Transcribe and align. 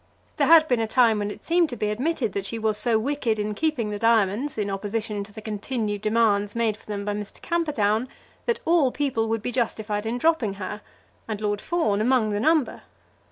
There 0.37 0.47
had 0.47 0.67
been 0.67 0.79
a 0.79 0.87
time 0.87 1.19
when 1.19 1.29
it 1.29 1.45
seemed 1.45 1.69
to 1.69 1.75
be 1.75 1.91
admitted 1.91 2.33
that 2.33 2.47
she 2.47 2.57
was 2.57 2.75
so 2.75 2.97
wicked 2.97 3.37
in 3.37 3.53
keeping 3.53 3.91
the 3.91 3.99
diamonds 3.99 4.57
in 4.57 4.67
opposition 4.71 5.23
to 5.23 5.31
the 5.31 5.43
continued 5.43 6.01
demands 6.01 6.55
made 6.55 6.75
for 6.75 6.87
them 6.87 7.05
by 7.05 7.13
Mr. 7.13 7.39
Camperdown, 7.39 8.09
that 8.47 8.61
all 8.65 8.91
people 8.91 9.29
would 9.29 9.43
be 9.43 9.51
justified 9.51 10.07
in 10.07 10.17
dropping 10.17 10.55
her, 10.55 10.81
and 11.27 11.39
Lord 11.39 11.61
Fawn 11.61 12.01
among 12.01 12.31
the 12.31 12.39
number. 12.39 12.81